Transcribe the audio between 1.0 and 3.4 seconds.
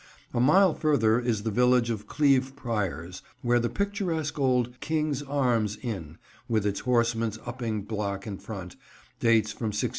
is the village of Cleeve Priors,